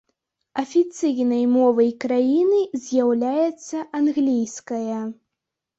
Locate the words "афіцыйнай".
0.61-1.43